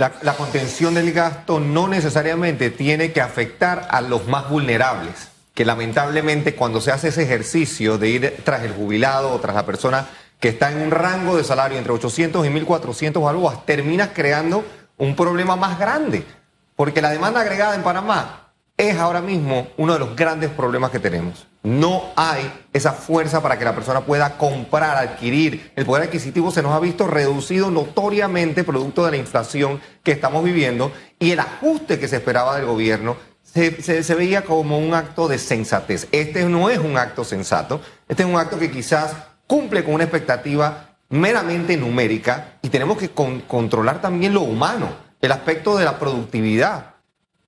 [0.00, 6.54] La, contención del gasto no necesariamente tiene que afectar a los más vulnerables, que lamentablemente
[6.54, 10.06] cuando se hace ese ejercicio de ir tras el jubilado o tras la persona
[10.38, 14.64] que está en un rango de salario entre 800 y 1400 balboas, terminas creando
[14.96, 16.24] un problema más grande,
[16.76, 20.98] porque la demanda agregada en Panamá es ahora mismo uno de los grandes problemas que
[20.98, 21.46] tenemos.
[21.62, 25.72] No hay esa fuerza para que la persona pueda comprar, adquirir.
[25.76, 30.42] El poder adquisitivo se nos ha visto reducido notoriamente producto de la inflación que estamos
[30.42, 33.16] viviendo y el ajuste que se esperaba del gobierno
[33.52, 36.08] se, veía como un acto de sensatez.
[36.12, 39.14] Este no es un acto sensato, este es un acto que quizás
[39.46, 44.88] cumple con una expectativa meramente numérica y tenemos que controlar también lo humano,
[45.20, 46.94] el aspecto de la productividad.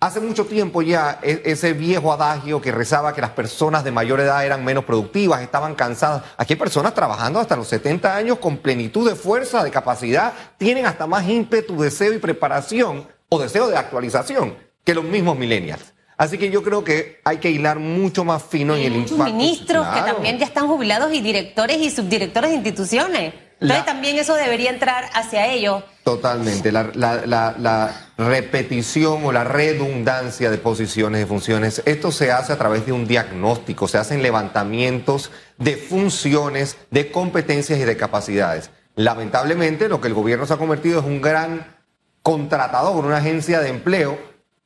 [0.00, 4.20] Hace mucho tiempo ya e, ese viejo adagio que rezaba que las personas de mayor
[4.20, 6.22] edad eran menos productivas, estaban cansadas.
[6.36, 10.86] Aquí hay personas trabajando hasta los 70 años con plenitud de fuerza, de capacidad, tienen
[10.86, 15.92] hasta más ímpetu, deseo y preparación o deseo de actualización que los mismos millennials.
[16.16, 19.24] Así que yo creo que hay que hilar mucho más fino en el impacto.
[19.24, 23.34] ministros que también ya están jubilados y directores y subdirectores de instituciones.
[23.60, 25.82] Entonces también eso debería entrar hacia ellos.
[26.08, 26.72] Totalmente.
[26.72, 32.86] La, la, repetición o la redundancia de posiciones, de funciones, esto se hace a través
[32.86, 38.70] de un diagnóstico, se hacen levantamientos de funciones, de competencias y de capacidades.
[38.96, 41.76] Lamentablemente, lo que el gobierno se ha convertido es un gran
[42.22, 44.18] contratador, una agencia de empleo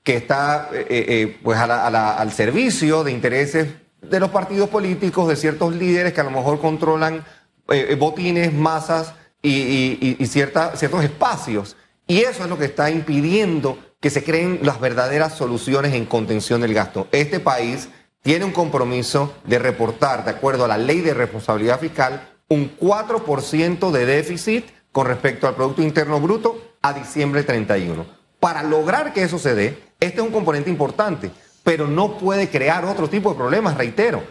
[0.04, 3.68] que está eh, eh, eh, pues al servicio de intereses
[4.00, 7.24] de los partidos políticos, de ciertos líderes que a lo mejor controlan
[7.98, 11.76] botines, masas y, ciertos espacios.
[12.06, 16.60] Y eso es lo que está impidiendo que se creen las verdaderas soluciones en contención
[16.60, 17.06] del gasto.
[17.12, 17.88] Este país
[18.22, 23.90] tiene un compromiso de reportar, de acuerdo a la ley de responsabilidad fiscal, un 4%
[23.90, 28.04] de déficit con respecto al Producto Interno Bruto a diciembre 31.
[28.38, 31.30] Para lograr que eso se dé, este es un componente importante,
[31.62, 34.22] pero no puede crear otro tipo de problemas, reitero.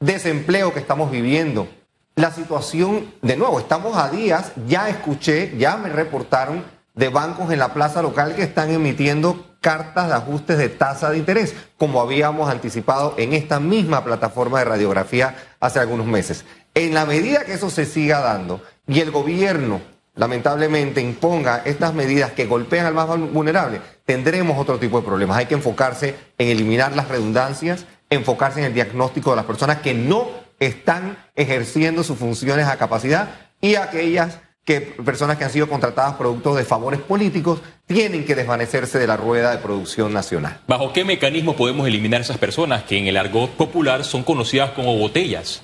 [0.00, 1.68] Desempleo que estamos viviendo.
[2.14, 6.62] La situación, de nuevo, estamos a días, ya escuché, ya me reportaron
[6.94, 11.16] de bancos en la plaza local que están emitiendo cartas de ajustes de tasa de
[11.16, 16.44] interés, como habíamos anticipado en esta misma plataforma de radiografía hace algunos meses.
[16.74, 19.80] En la medida que eso se siga dando y el gobierno
[20.14, 25.38] lamentablemente imponga estas medidas que golpean al más vulnerable, tendremos otro tipo de problemas.
[25.38, 29.94] Hay que enfocarse en eliminar las redundancias, enfocarse en el diagnóstico de las personas que
[29.94, 33.30] no están ejerciendo sus funciones a capacidad
[33.60, 38.98] y aquellas que personas que han sido contratadas producto de favores políticos tienen que desvanecerse
[38.98, 40.60] de la rueda de producción nacional.
[40.68, 44.96] ¿Bajo qué mecanismo podemos eliminar esas personas que en el argot popular son conocidas como
[44.96, 45.62] botellas?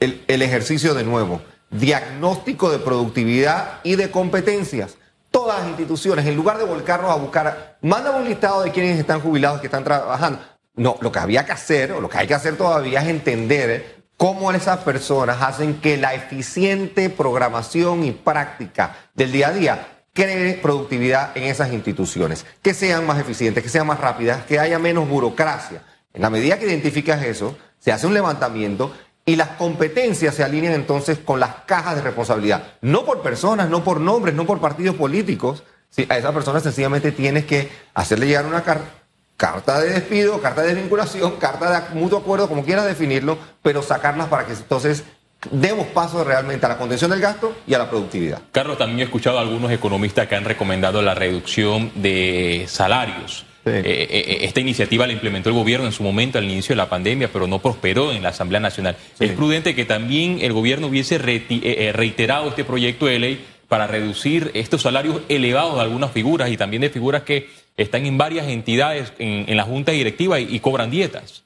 [0.00, 4.96] El, el ejercicio de nuevo diagnóstico de productividad y de competencias.
[5.30, 9.20] Todas las instituciones, en lugar de volcarnos a buscar, mandan un listado de quienes están
[9.20, 10.40] jubilados, que están trabajando.
[10.74, 13.97] No, lo que había que hacer, o lo que hay que hacer todavía es entender
[14.18, 20.54] cómo esas personas hacen que la eficiente programación y práctica del día a día cree
[20.54, 25.08] productividad en esas instituciones, que sean más eficientes, que sean más rápidas, que haya menos
[25.08, 25.82] burocracia.
[26.12, 28.92] En la medida que identificas eso, se hace un levantamiento
[29.24, 32.72] y las competencias se alinean entonces con las cajas de responsabilidad.
[32.80, 35.62] No por personas, no por nombres, no por partidos políticos.
[36.08, 38.90] a esa persona sencillamente tienes que hacerle llegar una carta
[39.38, 44.44] de despido, carta de desvinculación, carta de mutuo acuerdo, como quieras definirlo, pero sacarlas para
[44.44, 45.04] que entonces
[45.52, 48.42] demos paso realmente a la contención del gasto y a la productividad.
[48.50, 53.46] Carlos, también he escuchado a algunos economistas que han recomendado la reducción de salarios.
[53.64, 56.78] Eh, eh, eh, esta iniciativa la implementó el gobierno en su momento al inicio de
[56.78, 58.96] la pandemia, pero no prosperó en la Asamblea Nacional.
[59.20, 64.82] Es prudente que también el gobierno hubiese reiterado este proyecto de ley para reducir estos
[64.82, 67.48] salarios elevados de algunas figuras y también de figuras que
[67.78, 71.44] están en varias entidades en, la junta directiva y, y cobran dietas.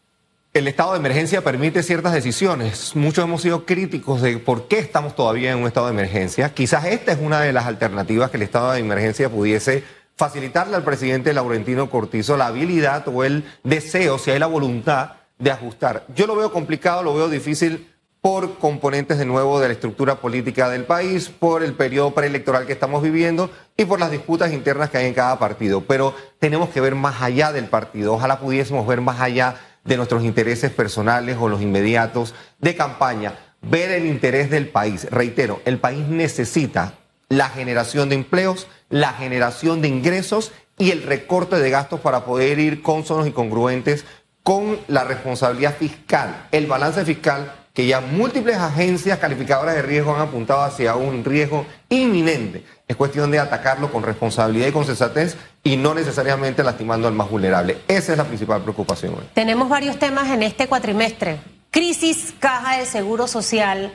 [0.52, 2.96] El estado de emergencia permite ciertas decisiones.
[2.96, 6.52] Muchos hemos sido críticos de por qué estamos todavía en un estado de emergencia.
[6.52, 9.84] Quizás esta es una de las alternativas que el estado de emergencia pudiese
[10.16, 15.50] facilitarle al presidente Laurentino Cortizo la habilidad o el deseo, si hay la voluntad de
[15.50, 16.06] ajustar.
[16.14, 17.88] Yo lo veo complicado, lo veo difícil
[18.22, 22.72] por componentes de nuevo de la estructura política del país, por el periodo preelectoral que
[22.72, 25.80] estamos viviendo y por las disputas internas que hay en cada partido.
[25.80, 28.14] Pero tenemos que ver más allá del partido.
[28.14, 33.90] Ojalá pudiésemos ver más allá de nuestros intereses personales o los inmediatos de campaña, ver
[33.90, 35.08] el interés del país.
[35.10, 36.94] Reitero, el país necesita
[37.28, 42.60] la generación de empleos, la generación de ingresos y el recorte de gastos para poder
[42.60, 44.04] ir cónsonos y congruentes
[44.44, 50.20] con la responsabilidad fiscal, el balance fiscal que ya múltiples agencias calificadoras de riesgo han
[50.20, 55.76] apuntado hacia un riesgo inminente Es cuestión de atacarlo con responsabilidad y con sensatez y
[55.76, 57.78] no necesariamente lastimando al más vulnerable.
[57.88, 59.24] Esa es la principal preocupación hoy.
[59.34, 61.38] Tenemos varios temas en este cuatrimestre.
[61.70, 63.94] Crisis caja de seguro social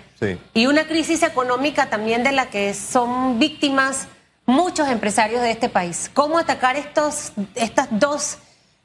[0.55, 4.07] y una crisis económica también de la que son víctimas
[4.47, 6.09] muchos empresarios de este país.
[6.13, 8.39] ¿Cómo atacar estos, estas dos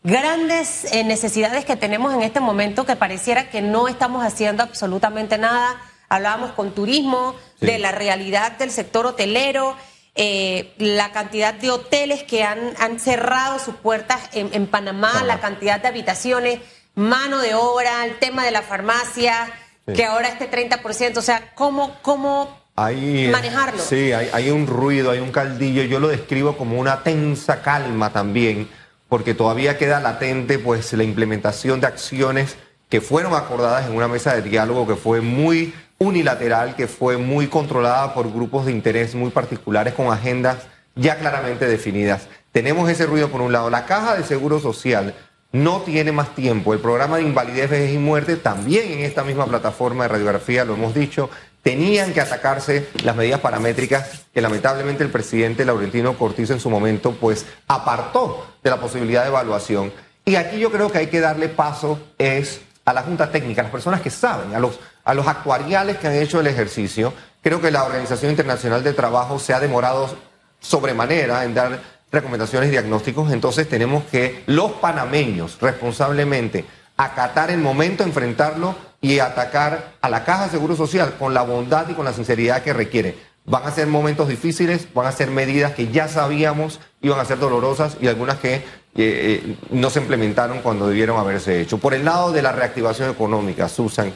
[0.04, 5.38] grandes eh, necesidades que tenemos en este momento que pareciera que no estamos haciendo absolutamente
[5.38, 5.80] nada.
[6.08, 9.76] Hablábamos con turismo, de la realidad del sector hotelero,
[10.14, 15.80] eh, la cantidad de hoteles que han, han cerrado sus puertas en, Panamá, la cantidad
[15.80, 16.58] de habitaciones,
[16.94, 19.50] mano de obra, el tema de la farmacia,
[19.86, 23.82] que ahora este 30%, o sea, ¿cómo, cómo manejarlo?
[23.82, 28.12] Sí, hay, hay un ruido, hay un caldillo, yo lo describo como una tensa calma
[28.12, 28.68] también
[29.12, 32.56] porque todavía queda latente pues la implementación de acciones
[32.88, 37.46] que fueron acordadas en una mesa de diálogo que fue muy unilateral, que fue muy
[37.46, 40.60] controlada por grupos de interés muy particulares con agendas
[40.94, 42.26] ya claramente definidas.
[42.52, 43.68] Tenemos ese ruido por un lado.
[43.68, 45.14] La caja de seguro social
[45.52, 46.72] no tiene más tiempo.
[46.72, 50.72] El programa de invalidez, vejez y muerte también en esta misma plataforma de radiografía, lo
[50.72, 51.28] hemos dicho,
[51.62, 57.12] tenían que atacarse las medidas paramétricas que lamentablemente el presidente Laurentino Cortizo en su momento
[57.12, 59.92] pues apartó de la posibilidad de evaluación.
[60.24, 63.64] Y aquí yo creo que hay que darle paso es a la Junta Técnica, a
[63.64, 67.12] las personas que saben, a los, a los actuariales que han hecho el ejercicio.
[67.42, 70.16] Creo que la Organización Internacional del Trabajo se ha demorado
[70.60, 71.80] sobremanera en dar
[72.10, 76.64] recomendaciones y diagnósticos, entonces tenemos que los panameños responsablemente
[76.96, 81.88] acatar el momento, enfrentarlo y atacar a la Caja de Seguro Social con la bondad
[81.90, 83.18] y con la sinceridad que requiere.
[83.44, 87.40] Van a ser momentos difíciles, van a ser medidas que ya sabíamos iban a ser
[87.40, 88.62] dolorosas y algunas que eh,
[88.94, 91.78] eh, no se implementaron cuando debieron haberse hecho.
[91.78, 94.12] Por el lado de la reactivación económica, Susan,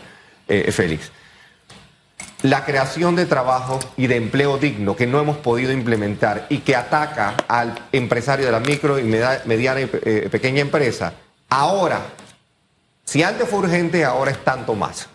[0.47, 1.11] eh, Félix,
[2.43, 6.77] la creación de trabajo y de empleo digno que no hemos podido implementar y que
[6.77, 11.15] ataca al empresario de la micro y mediana y pequeña empresa,
[11.49, 12.03] ahora
[13.06, 15.08] si antes fue urgente, ahora es tanto más.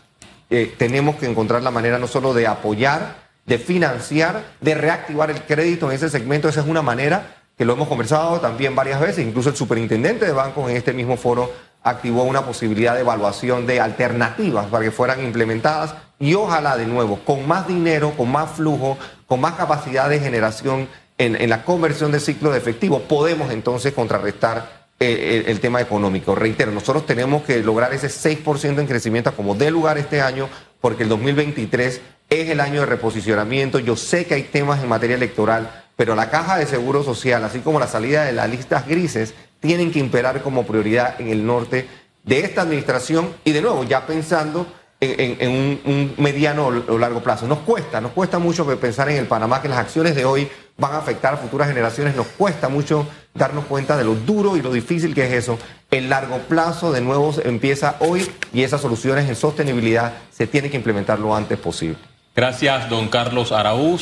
[0.50, 5.44] Eh, tenemos que encontrar la manera no solo de apoyar, de financiar, de reactivar el
[5.44, 6.50] crédito en ese segmento.
[6.50, 9.26] Esa es una manera que lo hemos conversado también varias veces.
[9.26, 11.52] Incluso el superintendente de bancos en este mismo foro
[11.84, 17.20] activó una posibilidad de evaluación de alternativas para que fueran implementadas y ojalá de nuevo,
[17.26, 18.98] con más dinero, con más flujo,
[19.28, 20.88] con más capacidad de generación
[21.18, 26.36] en, la conversión de ciclo de efectivo, podemos entonces contrarrestar eh, el, tema económico.
[26.36, 30.48] Reitero, nosotros tenemos que lograr ese 6% en crecimiento como de lugar este año,
[30.80, 33.80] porque el 2023 es el año de reposicionamiento.
[33.80, 37.62] Yo sé que hay temas en materia electoral, pero la caja de seguro social, así
[37.62, 41.88] como la salida de las listas grises, tienen que imperar como prioridad en el norte
[42.24, 44.68] de esta administración y de nuevo, ya pensando
[45.00, 47.48] en, un, mediano o largo plazo.
[47.48, 50.48] Nos cuesta, nos cuesta mucho pensar en el Panamá que las acciones de hoy
[50.82, 52.16] van a afectar a futuras generaciones.
[52.16, 55.60] Nos cuesta mucho darnos cuenta de lo duro y lo difícil que es eso.
[55.92, 60.78] El largo plazo de nuevo empieza hoy y esas soluciones en sostenibilidad se tienen que
[60.78, 61.98] implementar lo antes posible.
[62.36, 64.00] Gracias, don Carlos Araúz.